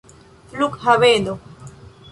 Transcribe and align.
flughaveno 0.49 1.37